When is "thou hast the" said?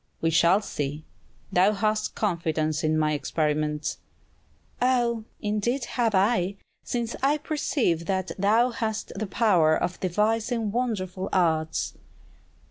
8.35-9.27